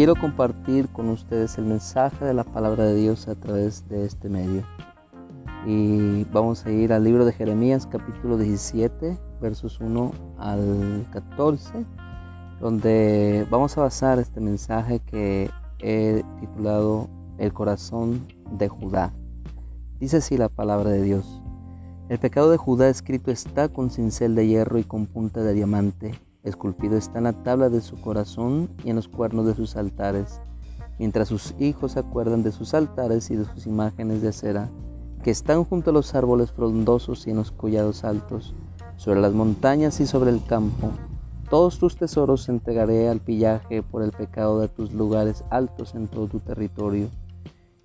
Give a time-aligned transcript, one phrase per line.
[0.00, 4.30] quiero compartir con ustedes el mensaje de la palabra de Dios a través de este
[4.30, 4.62] medio.
[5.66, 11.84] Y vamos a ir al libro de Jeremías capítulo 17, versos 1 al 14,
[12.60, 15.50] donde vamos a basar este mensaje que
[15.80, 19.12] he titulado El corazón de Judá.
[19.98, 21.42] Dice así la palabra de Dios.
[22.08, 26.18] El pecado de Judá escrito está con cincel de hierro y con punta de diamante
[26.42, 30.40] Esculpido está en la tabla de su corazón y en los cuernos de sus altares,
[30.98, 34.70] mientras sus hijos se acuerdan de sus altares y de sus imágenes de acera,
[35.22, 38.54] que están junto a los árboles frondosos y en los collados altos,
[38.96, 40.90] sobre las montañas y sobre el campo.
[41.50, 46.26] Todos tus tesoros entregaré al pillaje por el pecado de tus lugares altos en todo
[46.26, 47.08] tu territorio.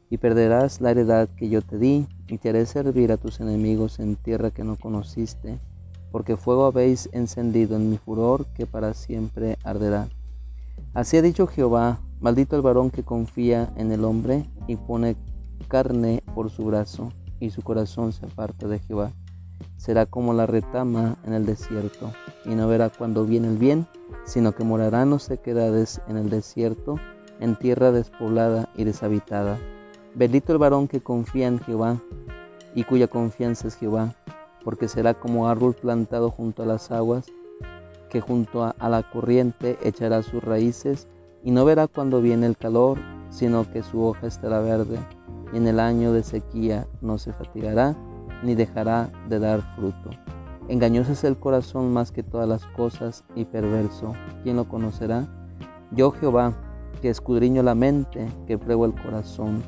[0.10, 4.00] Y perderás la heredad que yo te di, y te haré servir a tus enemigos
[4.00, 5.60] en tierra que no conociste
[6.16, 10.08] porque fuego habéis encendido en mi furor que para siempre arderá.
[10.94, 15.18] Así ha dicho Jehová, maldito el varón que confía en el hombre y pone
[15.68, 19.12] carne por su brazo, y su corazón se aparta de Jehová.
[19.76, 22.14] Será como la retama en el desierto,
[22.46, 23.86] y no verá cuando viene el bien,
[24.24, 26.96] sino que morará en sequedades en el desierto,
[27.42, 29.60] en tierra despoblada y deshabitada.
[30.14, 32.00] Bendito el varón que confía en Jehová,
[32.74, 34.16] y cuya confianza es Jehová
[34.66, 37.28] porque será como árbol plantado junto a las aguas,
[38.10, 41.08] que junto a, la corriente echará sus raíces
[41.44, 42.98] y no verá cuando viene el calor,
[43.30, 44.98] sino que su hoja estará verde,
[45.54, 47.96] y en el año de sequía no se fatigará,
[48.44, 50.10] ni dejará de dar fruto.
[50.68, 54.14] Engañoso es el corazón más que todas las cosas y perverso.
[54.42, 55.28] ¿Quién lo conocerá?
[55.92, 56.54] Yo Jehová,
[57.04, 59.62] que escudriño la mente, que pruebo el corazón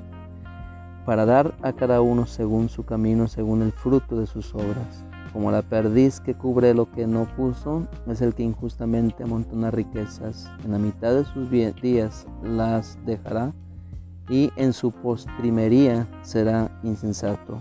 [1.08, 5.06] para dar a cada uno según su camino, según el fruto de sus obras.
[5.32, 10.52] Como la perdiz que cubre lo que no puso, es el que injustamente amontona riquezas.
[10.66, 13.54] En la mitad de sus días las dejará
[14.28, 17.58] y en su postrimería será insensato.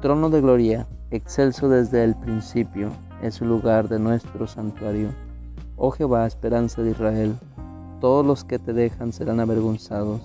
[0.00, 2.88] Trono de gloria, excelso desde el principio,
[3.20, 5.10] es el lugar de nuestro santuario.
[5.76, 7.34] Oh Jehová, esperanza de Israel,
[8.00, 10.22] todos los que te dejan serán avergonzados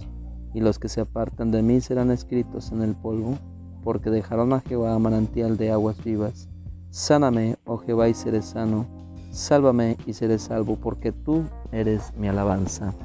[0.58, 3.38] y los que se apartan de mí serán escritos en el polvo,
[3.84, 6.50] porque dejaron a Jehová manantial de aguas vivas.
[6.90, 8.88] Sáname, oh Jehová, y seré sano.
[9.30, 12.96] Sálvame y seré salvo, porque tú eres mi alabanza.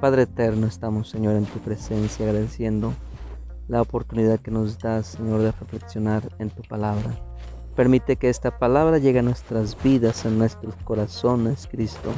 [0.00, 2.92] Padre eterno, estamos, Señor, en tu presencia, agradeciendo
[3.66, 7.18] la oportunidad que nos das, Señor, de reflexionar en tu palabra.
[7.74, 12.12] Permite que esta palabra llegue a nuestras vidas, a nuestros corazones, Cristo,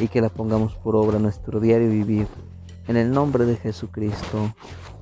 [0.00, 2.26] y que la pongamos por obra en nuestro diario vivir.
[2.90, 4.52] En el nombre de Jesucristo.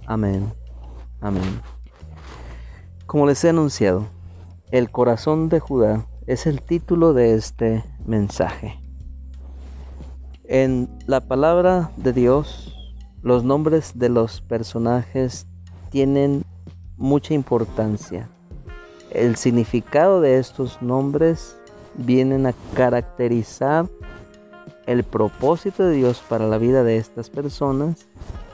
[0.05, 0.53] Amén.
[1.23, 1.63] Amén.
[3.07, 4.09] Como les he anunciado,
[4.71, 8.79] el corazón de Judá es el título de este mensaje.
[10.45, 12.77] En la palabra de Dios,
[13.23, 15.47] los nombres de los personajes
[15.89, 16.45] tienen
[16.99, 18.29] mucha importancia.
[19.11, 21.57] El significado de estos nombres
[21.95, 23.89] vienen a caracterizar
[24.89, 28.09] el propósito de Dios para la vida de estas personas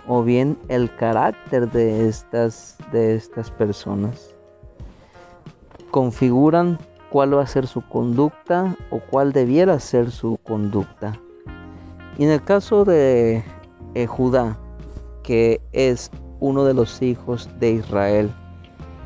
[0.08, 4.34] o bien el carácter de estas, de estas personas.
[5.92, 6.78] Configuran
[7.08, 11.20] cuál va a ser su conducta o cuál debiera ser su conducta.
[12.18, 13.44] Y en el caso de
[13.94, 14.58] eh, Judá,
[15.22, 18.32] que es uno de los hijos de Israel,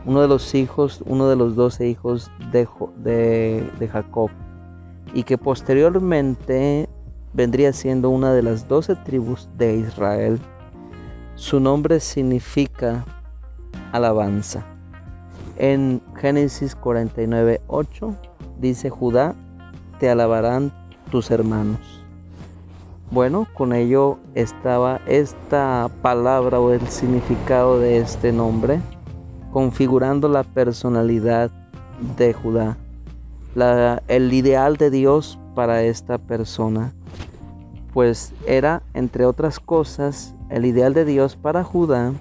[0.07, 2.67] uno de los hijos, uno de los doce hijos de,
[2.97, 4.31] de, de Jacob,
[5.13, 6.89] y que posteriormente
[7.39, 10.41] vendría siendo una de las doce tribus de Israel.
[11.37, 13.05] Su nombre significa
[13.93, 14.67] alabanza.
[15.57, 18.17] En Génesis 49, 8
[18.59, 19.37] dice Judá,
[20.01, 20.73] te alabarán
[21.13, 21.79] tus hermanos.
[23.13, 28.81] Bueno, con ello estaba esta palabra o el significado de este nombre,
[29.53, 31.53] configurando la personalidad
[32.17, 32.77] de Judá,
[34.09, 36.93] el ideal de Dios para esta persona
[37.99, 42.13] pues era, entre otras cosas, el ideal de Dios para Judá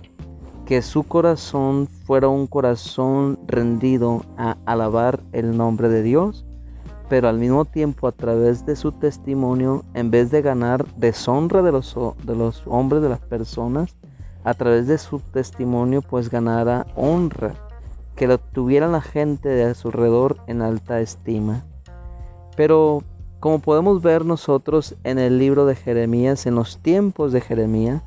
[0.66, 6.48] que su corazón fuera un corazón rendido a alabar el nombre de Dios,
[7.10, 11.72] pero al mismo tiempo a través de su testimonio, en vez de ganar deshonra de
[11.72, 13.96] los, de los hombres, de las personas,
[14.46, 17.54] a través de su testimonio pues ganara honra,
[18.16, 21.68] que lo tuviera la gente de a su alrededor en alta estima.
[22.56, 23.04] Pero
[23.40, 28.02] como podemos ver nosotros en el libro de Jeremías, en los tiempos de Jeremías,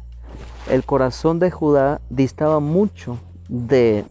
[0.68, 3.18] el corazón de Judá distaba mucho
[3.48, 4.04] de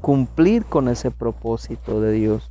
[0.00, 2.50] cumplir con ese propósito de Dios.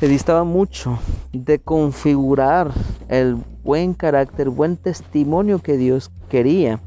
[0.00, 0.98] se distaba mucho
[1.32, 2.72] de configurar
[3.08, 6.80] el buen carácter, buen testimonio que Dios quería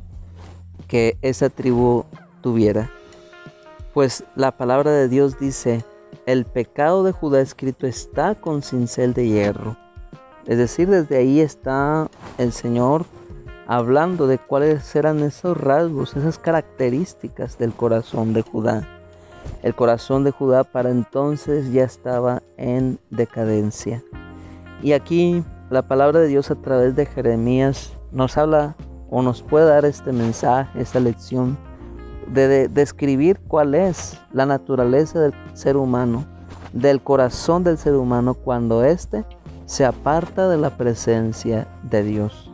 [0.88, 2.06] que esa tribu
[2.42, 2.92] tuviera.
[3.94, 5.84] Pues la palabra de Dios dice,
[6.26, 9.87] el pecado de Judá escrito está con cincel de hierro.
[10.48, 13.06] Es decir, desde ahí está el Señor
[13.68, 18.88] hablando de cuáles eran esos rasgos, esas características del corazón de Judá.
[19.62, 24.02] El corazón de Judá para entonces ya estaba en decadencia.
[24.82, 28.78] Y aquí la palabra de Dios a través de Jeremías nos habla
[29.10, 31.58] o nos puede dar este mensaje, esta lección
[32.34, 36.26] de describir cuál es la naturaleza del ser humano,
[36.72, 39.26] del corazón del ser humano cuando éste
[39.68, 42.50] se aparta de la presencia de Dios.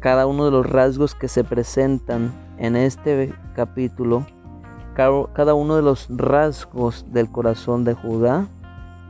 [0.00, 4.26] Cada uno de los rasgos que se presentan en este capítulo,
[4.94, 8.46] cada uno de los rasgos del corazón de Judá,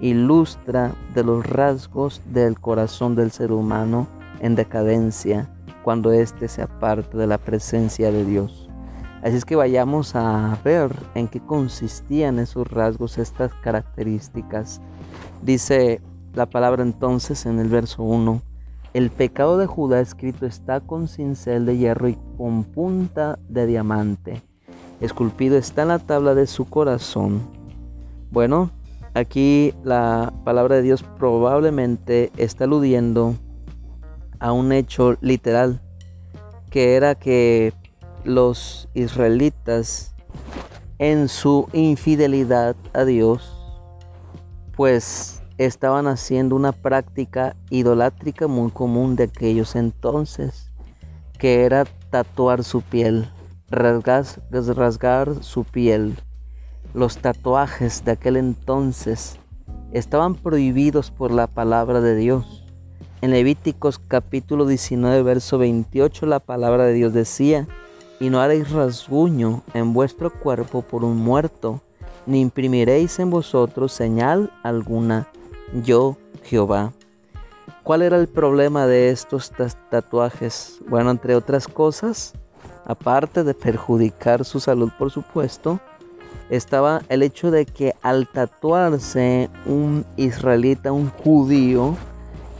[0.00, 4.08] ilustra de los rasgos del corazón del ser humano
[4.40, 5.48] en decadencia
[5.84, 8.68] cuando éste se aparta de la presencia de Dios.
[9.22, 14.80] Así es que vayamos a ver en qué consistían esos rasgos, estas características.
[15.42, 16.00] Dice
[16.34, 18.43] la palabra entonces en el verso 1,
[18.94, 24.43] el pecado de Judá escrito está con cincel de hierro y con punta de diamante.
[25.00, 27.40] Esculpido está en la tabla de su corazón.
[28.31, 28.70] Bueno,
[29.14, 33.35] aquí la palabra de Dios probablemente está aludiendo
[34.38, 35.81] a un hecho literal,
[36.70, 37.73] que era que
[38.25, 40.14] los israelitas
[40.99, 43.58] en su infidelidad a Dios,
[44.76, 50.70] pues estaban haciendo una práctica idolátrica muy común de aquellos entonces,
[51.38, 53.28] que era tatuar su piel,
[53.70, 56.19] rasgar, su piel.
[56.94, 59.38] Los tatuajes de aquel entonces
[59.93, 62.64] estaban prohibidos por la palabra de Dios.
[63.20, 67.69] En Levíticos capítulo 19, verso 28, la palabra de Dios decía,
[68.19, 71.81] y no haréis rasguño en vuestro cuerpo por un muerto,
[72.26, 75.28] ni imprimiréis en vosotros señal alguna,
[75.72, 76.92] yo Jehová.
[77.82, 79.52] ¿Cuál era el problema de estos
[79.90, 80.78] tatuajes?
[80.88, 82.34] Bueno, entre otras cosas,
[82.84, 85.80] aparte de perjudicar su salud, por supuesto,
[86.48, 91.96] estaba el hecho de que al tatuarse un israelita, un judío,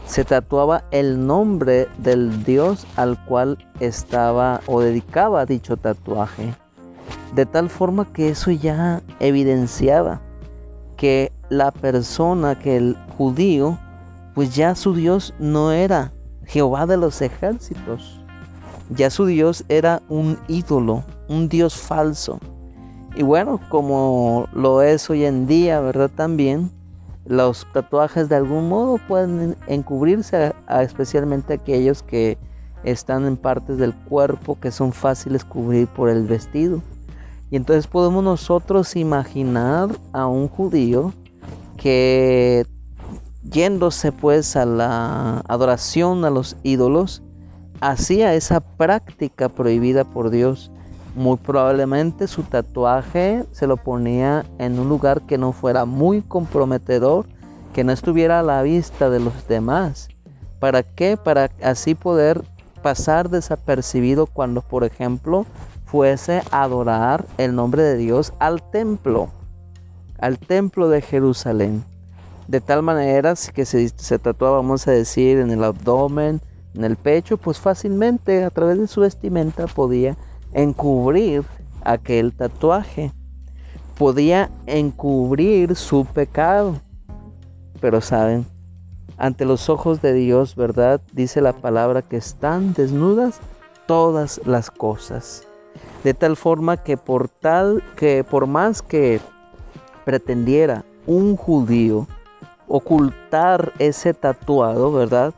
[0.05, 6.53] se tatuaba el nombre del dios al cual estaba o dedicaba dicho tatuaje.
[7.33, 10.21] De tal forma que eso ya evidenciaba
[11.03, 13.77] que la persona, que el judío,
[14.33, 16.13] pues ya su Dios no era
[16.45, 18.21] Jehová de los ejércitos.
[18.89, 22.39] Ya su Dios era un ídolo, un Dios falso.
[23.17, 26.09] Y bueno, como lo es hoy en día, ¿verdad?
[26.09, 26.71] También
[27.25, 32.37] los tatuajes de algún modo pueden encubrirse a, especialmente aquellos que
[32.85, 36.81] están en partes del cuerpo que son fáciles cubrir por el vestido.
[37.53, 41.13] Y entonces podemos nosotros imaginar a un judío
[41.77, 42.65] que
[43.43, 47.21] yéndose pues a la adoración a los ídolos,
[47.79, 50.71] hacía esa práctica prohibida por Dios
[51.13, 57.27] muy probablemente su tatuaje se lo ponía en un lugar que no fuera muy comprometedor,
[57.71, 60.09] que no estuviera a la vista de los demás.
[60.59, 61.17] ¿Para qué?
[61.17, 62.43] Para así poder
[62.81, 65.45] pasar desapercibido cuando, por ejemplo,
[65.93, 69.29] fuese a adorar el nombre de Dios al templo,
[70.17, 71.85] al templo de Jerusalén.
[72.47, 76.41] De tal manera que se, se tatuaba, vamos a decir, en el abdomen,
[76.73, 80.17] en el pecho, pues fácilmente a través de su vestimenta podía
[80.51, 81.43] encubrir
[81.83, 83.11] aquel tatuaje.
[83.95, 86.81] Podía encubrir su pecado.
[87.79, 88.47] Pero saben,
[89.15, 91.01] ante los ojos de Dios, ¿verdad?
[91.11, 93.39] Dice la palabra que están desnudas
[93.85, 95.45] todas las cosas.
[96.03, 99.21] De tal forma que por tal que por más que
[100.05, 102.07] pretendiera un judío
[102.67, 105.33] ocultar ese tatuado, ¿verdad?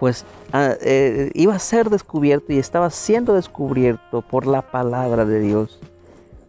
[0.00, 5.40] pues ah, eh, iba a ser descubierto y estaba siendo descubierto por la palabra de
[5.40, 5.78] Dios.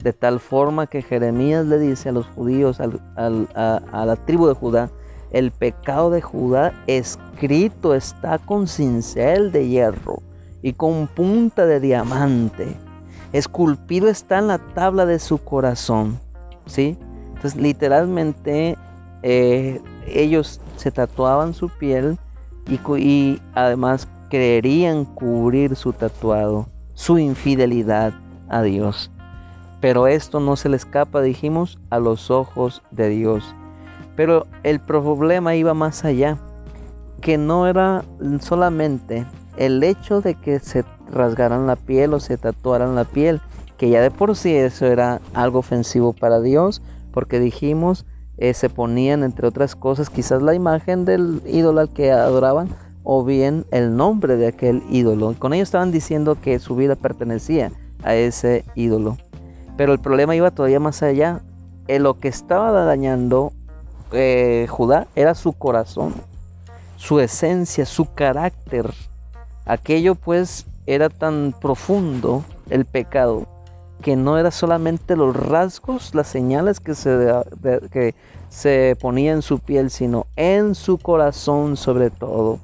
[0.01, 2.87] De tal forma que Jeremías le dice a los judíos, a,
[4.05, 4.89] la tribu de Judá,
[5.31, 10.23] el pecado de Judá escrito está con cincel de hierro
[10.63, 12.77] y con punta de diamante.
[13.33, 16.19] Esculpido está en la tabla de su corazón.
[16.65, 16.97] ¿Sí?
[17.35, 18.77] Entonces literalmente
[19.23, 22.17] eh, ellos se tatuaban su piel
[22.67, 28.13] y, además creerían cubrir su tatuado, su infidelidad
[28.47, 29.11] a Dios.
[29.81, 33.55] Pero esto no se le escapa, dijimos, a los ojos de Dios.
[34.15, 36.37] Pero el problema iba más allá,
[37.19, 38.03] que no era
[38.39, 39.25] solamente
[39.65, 43.41] el hecho de que se rasgaran la piel o se tatuaran la piel,
[43.77, 48.05] que ya de por sí eso era algo ofensivo para Dios, porque dijimos,
[48.37, 52.69] eh, se ponían entre otras cosas quizás la imagen del ídolo al que adoraban
[53.03, 55.35] o bien el nombre de aquel ídolo.
[55.37, 57.71] Con ello estaban diciendo que su vida pertenecía
[58.03, 59.17] a ese ídolo.
[59.77, 61.41] Pero el problema iba todavía más allá.
[61.87, 63.53] Eh, lo que estaba dañando
[64.11, 66.13] eh, Judá era su corazón,
[66.97, 68.91] su esencia, su carácter.
[69.65, 73.47] Aquello pues era tan profundo el pecado
[74.01, 77.33] que no era solamente los rasgos, las señales que se,
[77.91, 78.15] que
[78.49, 82.59] se ponía en su piel, sino en su corazón sobre todo.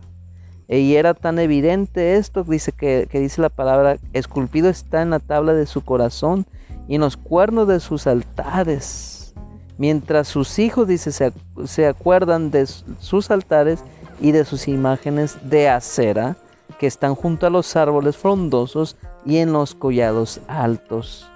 [0.67, 5.19] Y era tan evidente esto, dice que, que dice la palabra, esculpido está en la
[5.19, 6.45] tabla de su corazón
[6.89, 9.33] y en los cuernos de sus altares.
[9.77, 11.31] Mientras sus hijos, dice, se,
[11.65, 13.79] se acuerdan de sus altares
[14.19, 16.35] y de sus imágenes de acera
[16.79, 21.29] que están junto a los árboles frondosos y en los collados altos.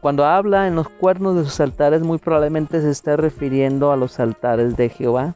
[0.00, 4.20] Cuando habla en los cuernos de sus altares, muy probablemente se está refiriendo a los
[4.20, 5.34] altares de Jehová.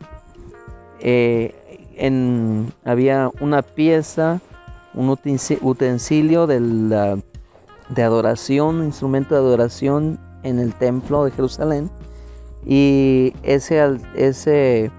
[1.00, 1.54] Eh,
[2.84, 4.40] había una pieza,
[4.94, 6.60] un utensilio de,
[7.88, 11.90] de adoración, instrumento de adoración en el templo de Jerusalén.
[12.64, 14.92] Y ese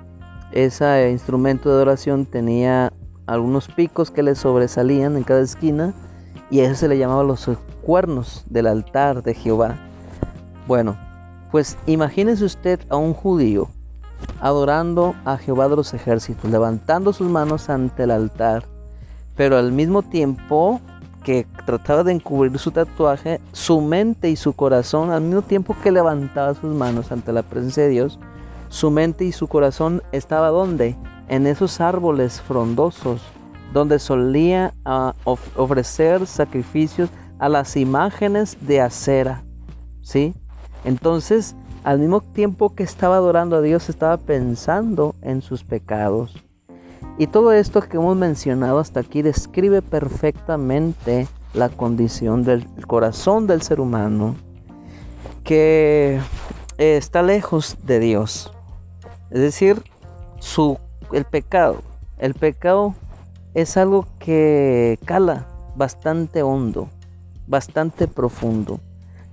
[1.09, 2.91] instrumento de adoración tenía
[3.25, 5.93] algunos picos que le sobresalían en cada esquina
[6.49, 7.49] y eso se le llamaba los
[7.81, 9.75] cuernos del altar de Jehová.
[10.67, 10.97] Bueno,
[11.51, 13.69] pues imagínese usted a un judío
[14.39, 18.65] adorando a Jehová de los ejércitos, levantando sus manos ante el altar,
[19.35, 20.79] pero al mismo tiempo
[21.23, 25.91] que trataba de encubrir su tatuaje, su mente y su corazón, al mismo tiempo que
[25.91, 28.19] levantaba sus manos ante la presencia de Dios,
[28.69, 30.95] su mente y su corazón estaba donde?
[31.33, 33.19] En esos árboles frondosos,
[33.73, 37.09] donde solía ah, ofrecer sacrificios
[37.39, 39.43] a las imágenes de acera.
[40.03, 40.35] ¿Sí?
[40.85, 46.35] Entonces, al mismo tiempo que estaba adorando a Dios, estaba pensando en sus pecados.
[47.17, 53.63] Y todo esto que hemos mencionado hasta aquí describe perfectamente la condición del corazón del
[53.63, 54.35] ser humano
[55.43, 56.19] que
[56.77, 58.53] está lejos de Dios.
[59.31, 59.81] Es decir,
[60.37, 60.77] su,
[61.11, 61.81] el pecado.
[62.17, 62.95] El pecado
[63.53, 66.89] es algo que cala bastante hondo,
[67.47, 68.79] bastante profundo.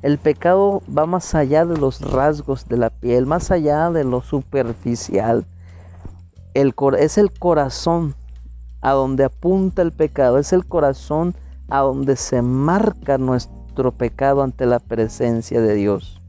[0.02, 4.22] El pecado va más allá de los rasgos de la piel, más allá de lo
[4.22, 5.46] superficial.
[6.54, 8.14] Es el corazón
[8.80, 11.34] a donde apunta el pecado, es el corazón
[11.68, 16.20] a donde se marca nuestro pecado ante la presencia de Dios.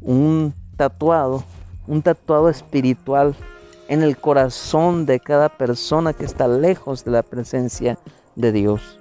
[0.00, 1.44] Un tatuado,
[1.86, 3.36] un tatuado espiritual
[3.88, 7.98] en el corazón de cada persona que está lejos de la presencia
[8.34, 8.98] de Dios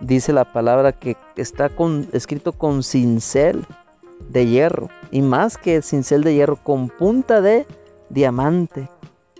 [0.00, 1.70] dice la palabra que está
[2.12, 3.64] escrito con cincel
[4.28, 7.66] de hierro y más que cincel de hierro con punta de
[8.08, 8.88] diamante,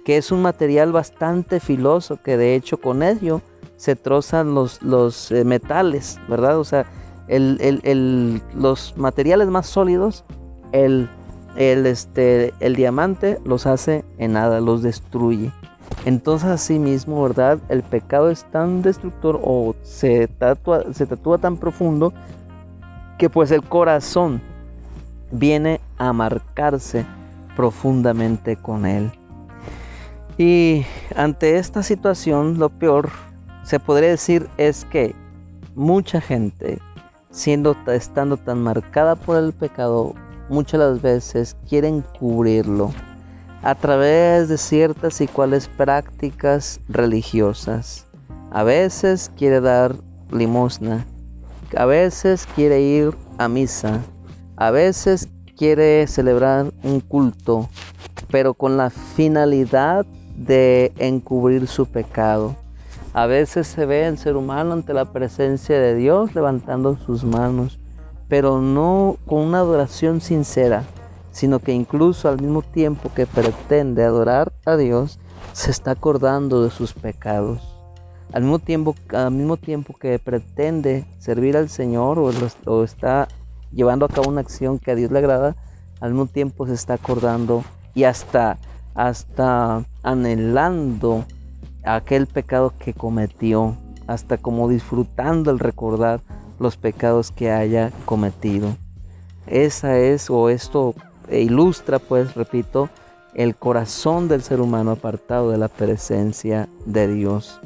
[0.04, 3.40] que es un material bastante filoso que de hecho con ello
[3.76, 6.58] se trozan los, los eh, metales, ¿verdad?
[6.58, 6.86] O sea,
[8.54, 10.24] los materiales más sólidos,
[10.72, 11.08] el,
[11.56, 15.52] el, este, el diamante los hace en nada, los destruye.
[16.04, 17.58] Entonces así mismo, ¿verdad?
[17.68, 22.12] El pecado es tan destructor o se tatúa, se tan profundo
[23.18, 24.40] que pues el corazón
[25.30, 27.06] viene a marcarse
[27.56, 29.10] profundamente con él.
[30.36, 30.84] Y
[31.14, 33.10] ante esta situación, lo peor,
[33.62, 35.14] se podría decir, es que
[35.74, 36.80] mucha gente,
[37.30, 40.14] siendo, estando tan marcada por el pecado,
[40.48, 42.92] muchas las veces quieren cubrirlo
[43.62, 48.06] a través de ciertas y cuales prácticas religiosas.
[48.50, 49.96] A veces quiere dar
[50.30, 51.06] limosna,
[51.76, 54.00] a veces quiere ir a misa,
[54.56, 57.68] a veces quiere celebrar un culto,
[58.30, 60.04] pero con la finalidad
[60.36, 62.56] de encubrir su pecado.
[63.12, 67.78] A veces se ve el ser humano ante la presencia de Dios levantando sus manos,
[68.34, 70.82] pero no con una adoración sincera,
[71.30, 75.20] sino que incluso al mismo tiempo que pretende adorar a Dios,
[75.52, 77.62] se está acordando de sus pecados.
[78.32, 83.28] Al mismo tiempo, al mismo tiempo que pretende servir al Señor o, está
[83.70, 85.54] llevando a cabo una acción que a Dios le agrada,
[86.00, 87.62] al mismo tiempo se está acordando
[87.94, 88.58] y hasta,
[88.96, 91.24] hasta anhelando
[91.84, 93.76] aquel pecado que cometió,
[94.08, 96.20] hasta como disfrutando el recordar
[96.58, 98.76] los pecados que haya cometido.
[99.46, 100.94] Esa es o esto
[101.28, 102.88] e ilustra, pues, repito,
[103.34, 107.60] el corazón del ser humano apartado de la presencia de Dios.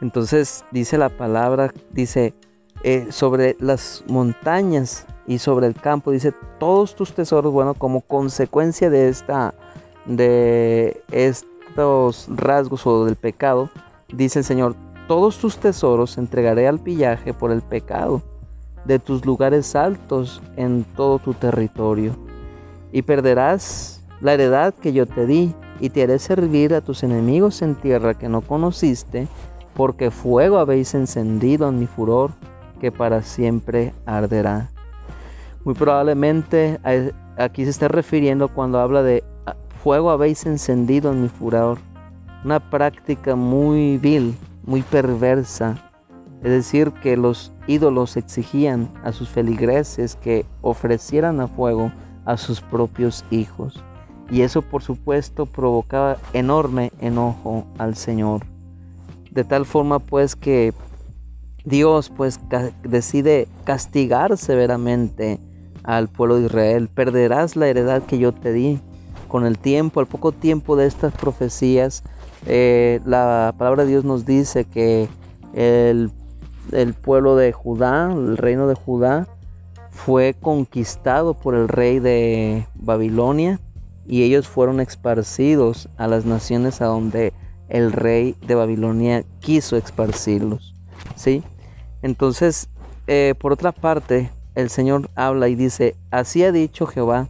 [0.00, 2.34] Entonces dice la palabra, dice,
[2.82, 8.88] eh, sobre las montañas y sobre el campo, dice, todos tus tesoros, bueno, como consecuencia
[8.88, 9.54] de esta,
[10.06, 13.68] de estos rasgos o del pecado,
[14.08, 14.74] dice el Señor,
[15.10, 18.22] todos tus tesoros entregaré al pillaje por el pecado
[18.84, 22.14] de tus lugares altos en todo tu territorio,
[22.92, 27.60] y perderás la heredad que yo te di, y te haré servir a tus enemigos
[27.60, 29.26] en tierra que no conociste,
[29.74, 32.30] porque fuego habéis encendido en mi furor,
[32.80, 34.70] que para siempre arderá.
[35.64, 36.78] Muy probablemente
[37.36, 41.78] aquí se está refiriendo cuando habla de ah, fuego habéis encendido en mi furor.
[42.44, 44.36] Una práctica muy vil,
[44.70, 45.76] muy perversa.
[46.44, 51.92] Es decir, que los ídolos exigían a sus feligreses que ofrecieran a fuego
[52.24, 53.82] a sus propios hijos.
[54.30, 58.42] Y eso por supuesto provocaba enorme enojo al Señor.
[59.32, 60.72] De tal forma pues que
[61.64, 62.38] Dios pues
[62.84, 65.40] decide castigar severamente
[65.82, 66.88] al pueblo de Israel.
[66.88, 68.78] Perderás la heredad que yo te di.
[69.26, 72.04] Con el tiempo, al poco tiempo de estas profecías,
[72.46, 75.08] eh, la palabra de Dios nos dice que
[75.54, 76.12] el,
[77.02, 79.28] pueblo de Judá, el reino de Judá,
[79.90, 83.60] fue conquistado por el rey de Babilonia
[84.06, 87.32] y ellos fueron esparcidos a las naciones a donde
[87.68, 90.74] el rey de Babilonia quiso esparcirlos.
[91.16, 91.42] ¿sí?
[92.02, 92.68] Entonces,
[93.06, 97.28] eh, por otra parte, el Señor habla y dice, así ha dicho Jehová,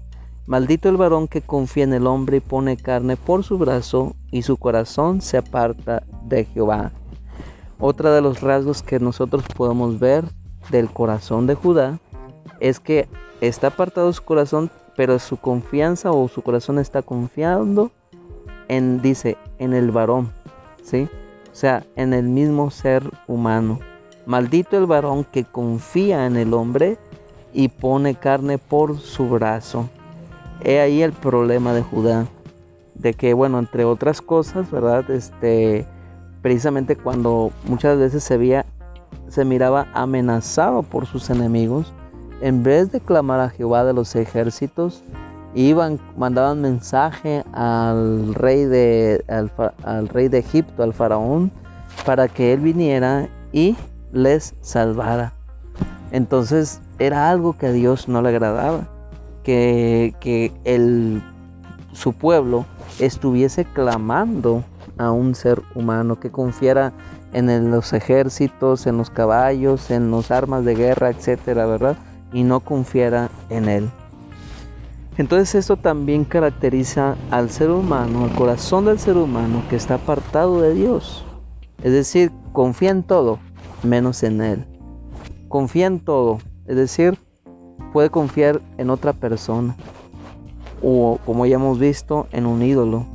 [0.51, 4.43] maldito el varón que confía en el hombre y pone carne por su brazo y
[4.43, 6.91] su corazón se aparta de Jehová.
[7.79, 10.25] Otra de los rasgos que nosotros podemos ver
[10.73, 12.01] del corazón de Judá
[12.59, 13.09] es que
[13.41, 17.93] está apartado su corazón, pero su confianza o su corazón está confiando
[18.67, 20.33] en, dice, en el varón,
[20.83, 21.09] ¿sí?
[21.53, 23.79] O sea, en el mismo ser humano.
[24.27, 26.99] Maldito el varón que confía en el hombre
[27.53, 29.89] y pone carne por su brazo.
[30.65, 32.27] He ahí el problema de Judá.
[32.95, 35.11] De que, bueno, entre otras cosas, ¿verdad?
[35.11, 35.87] Este,
[36.43, 38.67] precisamente cuando muchas veces se veía,
[39.29, 41.93] se miraba amenazado por sus enemigos,
[42.41, 45.03] en vez de clamar a Jehová de los ejércitos,
[45.55, 49.25] iban, mandaban mensaje al rey de,
[49.85, 51.51] al rey de Egipto, al faraón,
[52.05, 53.77] para que él viniera y
[54.13, 55.35] les salvara.
[56.13, 58.89] Entonces era algo que a Dios no le agradaba,
[60.21, 61.23] que, el,
[61.93, 62.67] su pueblo
[62.99, 64.65] estuviese clamando
[64.99, 66.93] a un ser humano, que confiara
[67.33, 71.97] en los ejércitos, en los caballos, en las armas de guerra, etcétera, ¿verdad?
[72.33, 73.91] Y no confiara en él.
[75.17, 80.61] Entonces esto también caracteriza al ser humano, al corazón del ser humano que está apartado
[80.61, 81.25] de Dios.
[81.83, 83.39] Es decir, confía en todo,
[83.83, 84.67] menos en Él.
[85.49, 87.19] Confía en todo, es decir,
[87.93, 89.77] puede confiar en otra persona
[90.83, 93.07] o, como ya hemos visto, en un ídolo.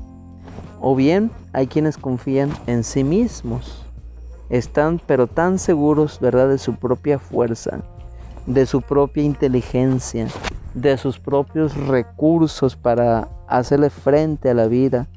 [0.80, 3.86] O bien hay quienes confían en sí mismos.
[4.50, 7.82] Están pero tan seguros, ¿verdad?, de su propia fuerza,
[8.46, 10.28] de su propia inteligencia,
[10.74, 15.08] de sus propios recursos para hacerle frente a la vida.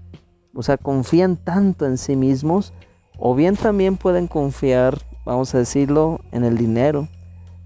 [0.55, 2.73] O sea, confían tanto en sí mismos
[3.19, 7.09] o bien también pueden confiar, vamos a decirlo, en el dinero.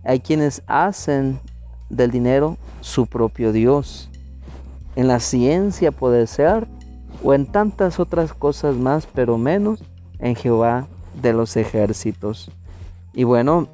[0.03, 1.39] Hay quienes hacen
[1.93, 4.09] del dinero su propio Dios.
[4.97, 6.67] En la ciencia puede ser,
[7.23, 9.85] o en tantas otras cosas más, pero menos
[10.19, 10.89] en Jehová
[11.21, 12.51] de los ejércitos.
[13.13, 13.69] Y bueno,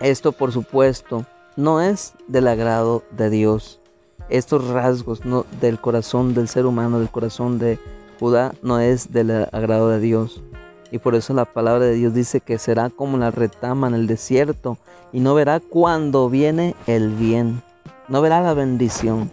[0.00, 1.24] esto por supuesto
[1.56, 3.80] no es del agrado de Dios.
[4.28, 7.78] Estos rasgos no, del corazón del ser humano, del corazón de
[8.18, 10.42] Judá, no es del agrado de Dios.
[10.90, 14.06] Y por eso la palabra de Dios dice que será como la retama en el
[14.06, 14.76] desierto
[15.12, 17.62] y no verá cuando viene el bien.
[18.08, 19.30] No verá la bendición.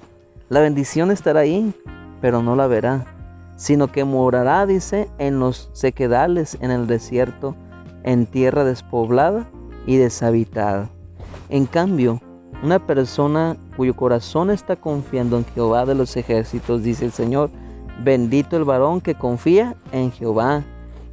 [0.49, 1.73] La bendición estará ahí,
[2.21, 3.05] pero no la verá.
[3.55, 7.55] Sino que morará, dice, en los sequedales, en el desierto,
[8.03, 9.49] en tierra despoblada
[9.87, 10.89] y deshabitada.
[11.49, 12.21] En cambio,
[12.61, 17.49] una persona cuyo corazón está confiando en Jehová de los ejércitos, dice el Señor,
[18.03, 20.63] bendito el varón que confía en Jehová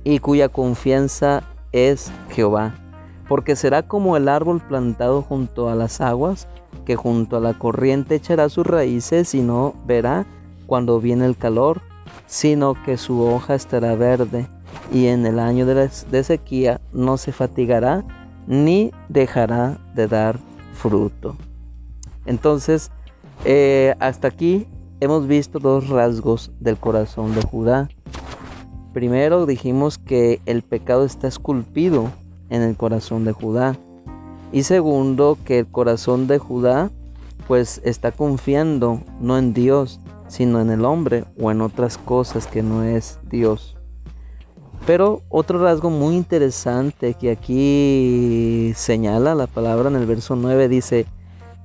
[0.04, 2.74] y cuya confianza es Jehová.
[3.28, 6.46] Porque será como el árbol plantado junto a las aguas,
[6.84, 10.26] que junto a la corriente echará sus raíces y no verá
[10.66, 11.80] cuando viene el calor,
[12.26, 14.46] sino que su hoja estará verde,
[14.92, 15.88] y en el año de,
[16.24, 18.04] sequía no se fatigará
[18.46, 20.38] ni dejará de dar
[20.74, 21.36] fruto.
[22.26, 22.90] Entonces,
[23.44, 24.66] eh, hasta aquí
[25.00, 27.88] hemos visto dos rasgos del corazón de Judá.
[28.94, 32.12] Primero dijimos que el pecado está esculpido
[32.48, 33.76] en el corazón de Judá.
[34.52, 36.92] Y segundo, que el corazón de Judá
[37.48, 42.62] pues está confiando no en Dios, sino en el hombre o en otras cosas que
[42.62, 43.76] no es Dios.
[44.86, 51.06] Pero otro rasgo muy interesante que aquí señala la palabra en el verso 9 dice,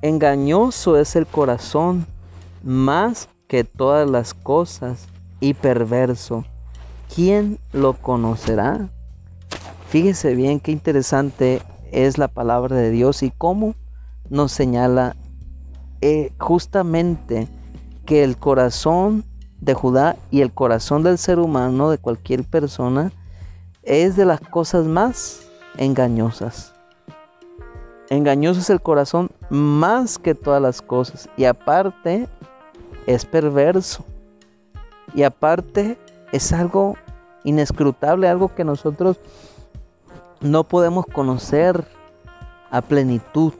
[0.01, 2.07] engañoso es el corazón
[2.63, 5.07] más que todas las cosas
[5.39, 6.43] y perverso.
[7.13, 8.89] ¿Quién lo conocerá?
[9.89, 13.73] Fíjese bien qué interesante es la palabra de Dios y cómo
[14.29, 15.15] nos señala
[16.01, 17.47] eh, justamente
[18.05, 19.25] que el corazón
[19.59, 23.11] de Judá y el corazón del ser humano, de cualquier persona,
[23.83, 26.73] es de las cosas más engañosas.
[28.09, 31.29] Engañoso es el corazón más que todas las cosas.
[31.37, 32.27] Y aparte
[33.05, 34.03] es perverso.
[35.13, 35.97] Y aparte
[36.31, 36.95] es algo
[37.43, 39.19] inescrutable, algo que nosotros
[40.41, 41.85] no podemos conocer
[42.71, 43.53] a plenitud.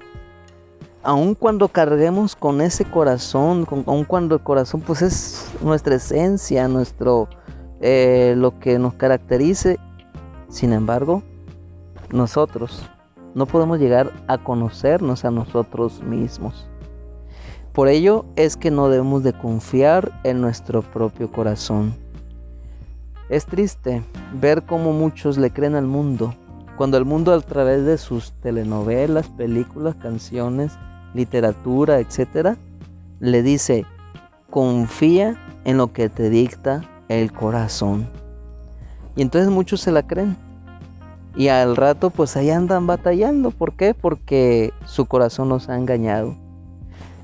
[1.02, 7.30] Aun cuando carguemos con ese corazón, aun cuando el corazón pues es nuestra esencia, nuestro
[7.82, 9.80] eh, lo que nos caracterice,
[10.50, 11.24] sin embargo,
[12.12, 12.90] nosotros
[13.34, 16.68] no podemos llegar a conocernos a nosotros mismos.
[17.74, 21.96] Por ello es que no debemos de confiar en nuestro propio corazón.
[23.30, 24.02] Es triste
[24.34, 26.34] ver cómo muchos le creen al mundo,
[26.78, 30.74] cuando el mundo a través de sus telenovelas, películas, canciones,
[31.14, 32.58] literatura, etc.,
[33.20, 33.86] le dice,
[34.50, 38.10] confía en lo que te dicta el corazón.
[39.16, 40.36] Y entonces muchos se la creen.
[41.36, 43.52] Y al rato pues ahí andan batallando.
[43.52, 43.94] ¿Por qué?
[43.94, 46.36] Porque su corazón los ha engañado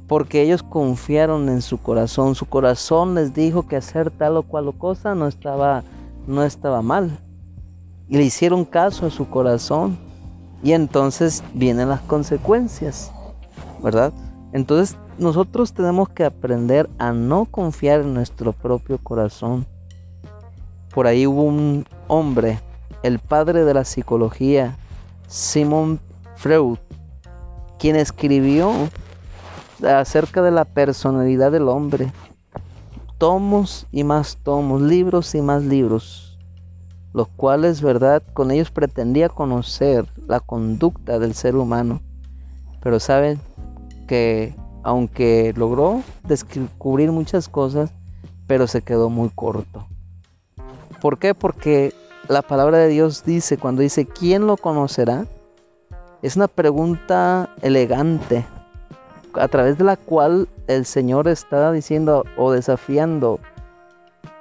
[0.07, 2.35] porque ellos confiaron en su corazón.
[2.35, 5.83] Su corazón les dijo que hacer tal o cual cosa no estaba,
[6.27, 7.19] no estaba mal.
[8.07, 9.97] Y le hicieron caso a su corazón.
[10.63, 13.11] Y entonces vienen las consecuencias,
[13.83, 14.13] ¿verdad?
[14.51, 19.65] Entonces nosotros tenemos que aprender a no confiar en nuestro propio corazón.
[20.93, 22.59] Por ahí hubo un hombre,
[23.03, 24.77] el padre de la psicología,
[25.27, 25.99] Simon
[26.35, 26.77] Freud,
[27.77, 28.71] quien escribió
[29.83, 32.11] acerca de la personalidad del hombre.
[33.17, 36.37] Tomos y más tomos, libros y más libros,
[37.13, 42.01] los cuales, verdad, con ellos pretendía conocer la conducta del ser humano.
[42.81, 43.39] Pero saben
[44.07, 47.91] que aunque logró descubrir muchas cosas,
[48.45, 49.87] pero se quedó muy corto.
[51.01, 51.33] ¿Por qué?
[51.33, 51.93] Porque
[52.27, 55.25] la palabra de Dios dice, cuando dice, ¿quién lo conocerá?
[56.21, 58.45] Es una pregunta elegante,
[59.39, 63.39] a través de la cual el Señor está diciendo o desafiando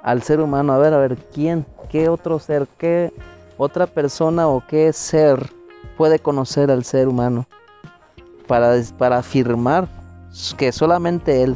[0.03, 3.11] al ser humano, a ver, a ver, ¿quién, qué otro ser, qué
[3.57, 5.49] otra persona o qué ser
[5.97, 7.45] puede conocer al ser humano?
[8.47, 9.87] Para, para afirmar
[10.57, 11.55] que solamente Él,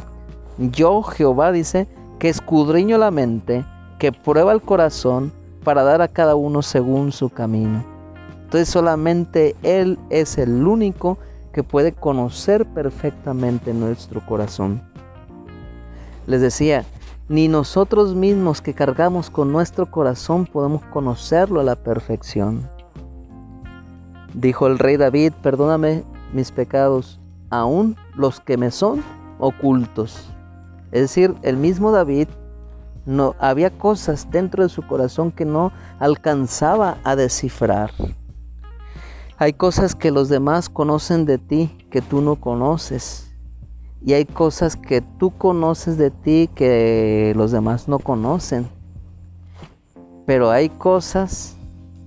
[0.58, 1.86] yo Jehová dice,
[2.20, 3.64] que escudriño la mente,
[3.98, 5.32] que prueba el corazón
[5.64, 7.84] para dar a cada uno según su camino.
[8.44, 11.18] Entonces solamente Él es el único
[11.52, 14.82] que puede conocer perfectamente nuestro corazón.
[16.26, 16.84] Les decía,
[17.28, 22.68] ni nosotros mismos que cargamos con nuestro corazón podemos conocerlo a la perfección.
[24.34, 29.02] Dijo el rey David, perdóname mis pecados, aún los que me son
[29.38, 30.28] ocultos.
[30.92, 32.28] Es decir, el mismo David
[33.06, 37.90] no había cosas dentro de su corazón que no alcanzaba a descifrar.
[39.42, 43.32] Hay cosas que los demás conocen de ti que tú no conoces.
[44.04, 48.68] Y hay cosas que tú conoces de ti que los demás no conocen.
[50.26, 51.56] Pero hay cosas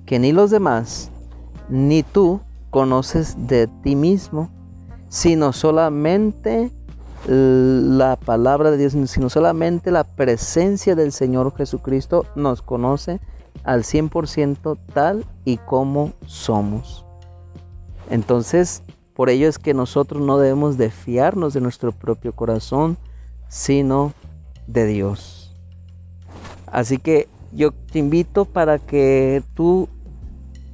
[0.06, 1.10] que ni los demás
[1.70, 4.52] ni tú conoces de ti mismo,
[5.10, 6.72] sino solamente
[7.26, 13.20] la palabra de Dios, sino solamente la presencia del Señor Jesucristo nos conoce
[13.64, 17.03] al 100% tal y como somos.
[18.10, 22.98] Entonces, por ello es que nosotros no debemos de fiarnos de nuestro propio corazón,
[23.48, 24.14] sino
[24.68, 25.56] de Dios.
[26.66, 29.88] Así que yo te invito para que tú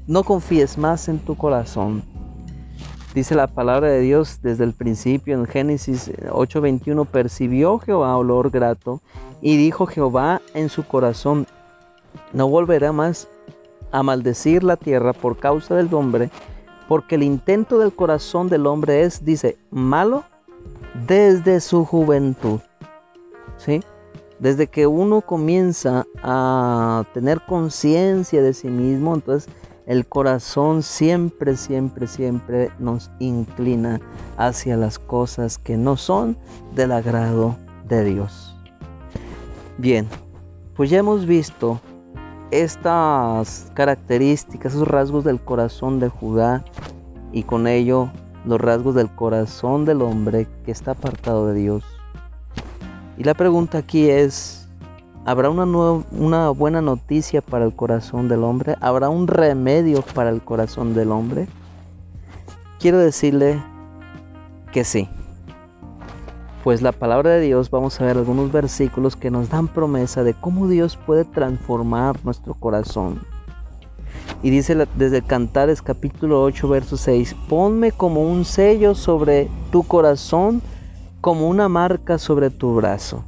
[0.08, 2.04] no confíes más en tu corazón.
[3.14, 9.02] Dice la palabra de Dios desde el principio en Génesis 8:21, percibió Jehová olor grato
[9.42, 11.48] y dijo Jehová en su corazón,
[12.34, 13.28] no volverá más
[13.92, 16.30] a maldecir la tierra por causa del hombre,
[16.90, 20.24] porque el intento del corazón del hombre es, dice, malo
[21.08, 22.62] desde su juventud.
[23.58, 23.82] ¿sí?
[24.40, 29.54] Desde que uno comienza a tener conciencia de sí mismo, entonces
[29.86, 34.02] el corazón siempre, siempre, siempre nos inclina
[34.36, 36.40] hacia las cosas que no son
[36.74, 37.56] del agrado
[37.88, 38.58] de Dios.
[39.78, 40.08] Bien,
[40.76, 41.80] pues ya hemos visto
[42.52, 46.64] estas características, esos rasgos del corazón de Judá
[47.32, 48.12] y con ello
[48.46, 51.84] los rasgos del corazón del hombre que está apartado de Dios.
[53.18, 54.68] Y la pregunta aquí es,
[55.26, 55.66] ¿habrá una,
[56.12, 58.76] una buena noticia para el corazón del hombre?
[58.80, 61.48] ¿Habrá un remedio para el corazón del hombre?
[62.80, 63.62] Quiero decirle
[64.72, 65.10] que sí.
[66.64, 70.34] Pues la palabra de Dios, vamos a ver algunos versículos que nos dan promesa de
[70.34, 73.22] cómo Dios puede transformar nuestro corazón.
[74.44, 80.62] Y dice desde Cantares capítulo 8, verso 6, ponme como un sello sobre tu corazón
[81.22, 83.24] como una marca sobre tu brazo.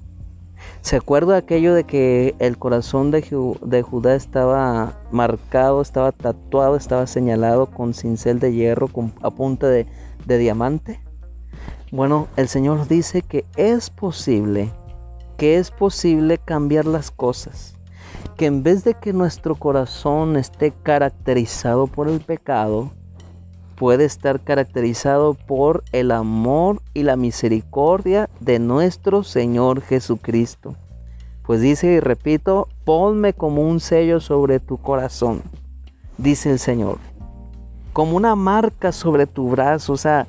[0.82, 7.68] ¿Se acuerda aquello de que el corazón de, Judá estaba marcado, estaba tatuado, estaba señalado
[7.68, 8.90] con cincel de hierro
[9.22, 9.88] a punta de,
[10.26, 11.00] de diamante?
[11.92, 14.72] Bueno, el Señor dice que es posible,
[15.36, 17.76] que es posible cambiar las cosas.
[18.38, 22.92] Que en vez de que nuestro corazón esté caracterizado por el pecado,
[23.76, 30.76] puede estar caracterizado por el amor y la misericordia de nuestro Señor Jesucristo.
[31.44, 35.42] Pues dice y repito, ponme como un sello sobre tu corazón,
[36.18, 37.00] dice el Señor,
[37.92, 40.28] como una marca sobre tu brazo, o sea,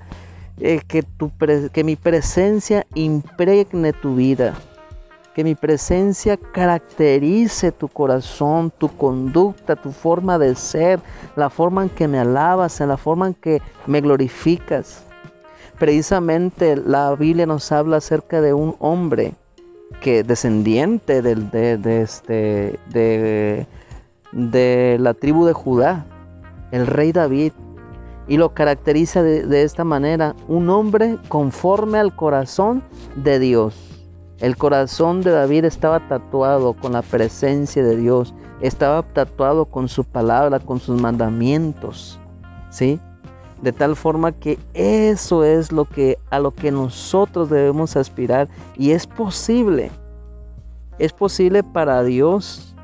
[0.59, 4.55] eh, que, mi presencia impregne tu vida
[5.35, 11.01] que mi presencia caracterice tu corazón, tu conducta, tu forma de ser,
[11.37, 15.05] la forma en que me alabas, en la forma en que me glorificas.
[15.79, 19.33] Precisamente la Biblia nos habla acerca de un hombre
[20.01, 23.67] que descendiente de, este, de,
[24.33, 26.05] de la tribu de Judá,
[26.73, 27.53] el rey David,
[28.33, 32.83] y lo caracteriza de esta manera, un hombre conforme al corazón
[33.15, 33.75] de Dios.
[34.39, 40.05] El corazón de David estaba tatuado con la presencia de Dios, estaba tatuado con su
[40.05, 42.19] palabra, con sus mandamientos,
[42.71, 42.99] ¿sí?
[43.61, 48.93] De tal forma que eso es lo que a lo que nosotros debemos aspirar y
[48.93, 49.91] es posible.
[50.99, 52.75] Es posible para Dios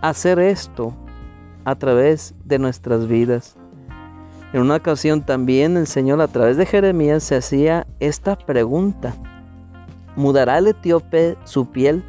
[0.00, 0.94] hacer esto
[1.66, 3.58] a través de nuestras vidas.
[4.56, 9.14] En una ocasión también el Señor a través de Jeremías se hacía esta pregunta
[10.16, 12.02] mudará el etíope su piel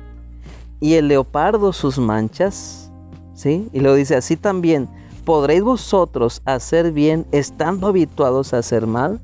[0.79, 2.89] y el leopardo sus manchas.
[3.33, 3.67] ¿Sí?
[3.73, 4.87] Y lo dice así también,
[5.25, 9.19] ¿podréis vosotros hacer bien estando habituados a hacer mal?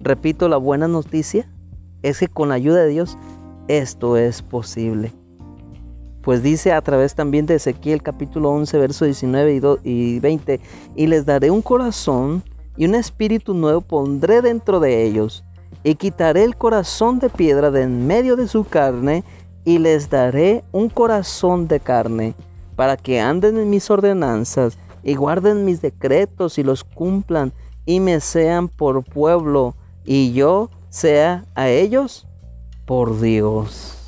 [0.00, 1.46] Repito, la buena noticia
[2.00, 3.18] es que con la ayuda de Dios
[3.68, 5.12] esto es posible.
[6.22, 10.60] Pues dice a través también de Ezequiel capítulo 11, verso 19 y 20,
[10.94, 12.42] y les daré un corazón
[12.76, 15.44] y un espíritu nuevo pondré dentro de ellos
[15.82, 19.24] y quitaré el corazón de piedra de en medio de su carne
[19.64, 22.34] y les daré un corazón de carne
[22.76, 27.52] para que anden en mis ordenanzas y guarden mis decretos y los cumplan
[27.86, 32.26] y me sean por pueblo y yo sea a ellos
[32.86, 33.99] por Dios.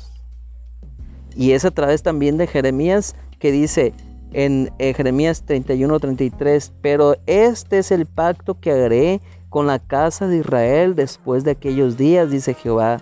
[1.35, 3.93] Y es a través también de Jeremías que dice
[4.33, 10.27] en eh, Jeremías 31, 33, pero este es el pacto que haré con la casa
[10.27, 13.01] de Israel después de aquellos días, dice Jehová.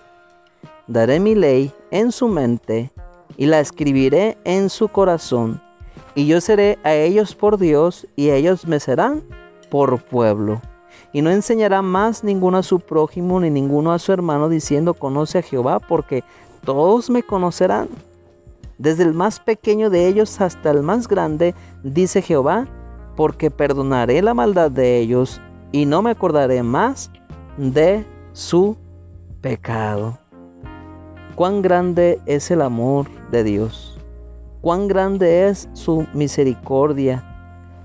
[0.88, 2.91] Daré mi ley en su mente
[3.38, 5.62] y la escribiré en su corazón.
[6.15, 9.24] Y yo seré a ellos por Dios y ellos me serán
[9.70, 10.62] por pueblo.
[11.13, 15.38] Y no enseñará más ninguno a su prójimo ni ninguno a su hermano diciendo conoce
[15.38, 16.24] a Jehová porque
[16.65, 17.88] todos me conocerán.
[18.82, 22.67] Desde el más pequeño de ellos hasta el más grande, dice Jehová,
[23.15, 25.39] porque perdonaré la maldad de ellos
[25.72, 27.12] y no me acordaré más
[27.58, 28.76] de su
[29.39, 30.17] pecado.
[31.36, 34.00] Cuán grande es el amor de Dios,
[34.62, 37.24] cuán grande es su misericordia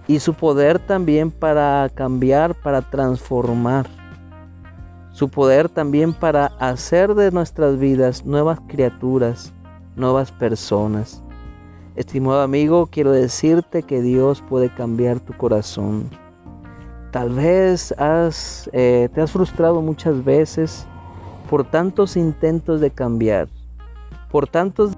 [0.07, 3.87] y su poder también para cambiar, para transformar.
[5.11, 9.53] Su poder también para hacer de nuestras vidas nuevas criaturas,
[9.97, 11.23] nuevas personas.
[11.97, 16.11] Estimado amigo, quiero decirte que Dios puede cambiar tu corazón.
[17.11, 20.87] Tal vez has, eh, te has frustrado muchas veces
[21.49, 23.49] por tantos intentos de cambiar,
[24.31, 24.93] por tantos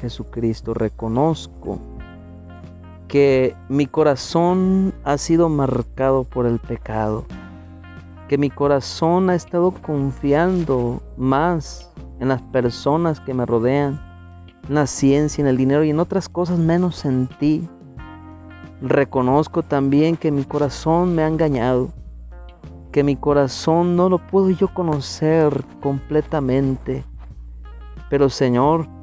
[0.00, 1.78] Jesucristo, reconozco
[3.06, 7.24] que mi corazón ha sido marcado por el pecado,
[8.28, 14.00] que mi corazón ha estado confiando más en las personas que me rodean,
[14.68, 17.68] en la ciencia, en el dinero y en otras cosas menos en ti.
[18.82, 21.88] Reconozco también que mi corazón me ha engañado,
[22.92, 27.04] que mi corazón no lo puedo yo conocer completamente.
[28.10, 28.97] Pero Señor,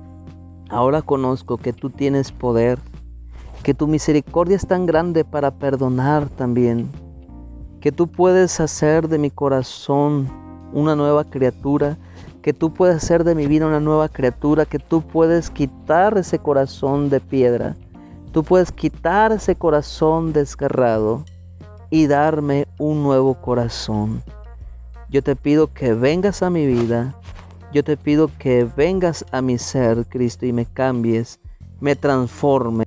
[0.69, 2.80] ahora conozco que tú tienes poder
[3.65, 6.88] que tu misericordia es tan grande para perdonar también,
[7.82, 10.30] que tú puedes hacer de mi corazón
[10.71, 11.97] una nueva criatura,
[12.43, 16.38] que tú puedes hacer de mi vida una nueva criatura, que tú puedes quitar ese
[16.38, 17.75] corazón de piedra,
[18.32, 21.25] tú puedes quitar ese corazón desgarrado
[21.89, 24.21] y darme un nuevo corazón.
[25.10, 27.15] Yo te pido que vengas a mi vida,
[27.75, 31.41] yo te pido que vengas a mi ser, Cristo, y me cambies,
[31.81, 32.85] me transformes